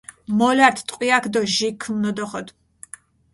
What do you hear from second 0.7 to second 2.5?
ტყვიაქ დო ჟი ქჷმნოდოხოდ.